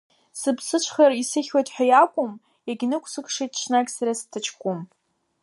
[0.39, 2.31] Сыԥсыҽхар исыхьуеит ҳәа иакәым,
[2.67, 4.79] иагьнықәсықшеит ҽнак сара сҭаҷкәым.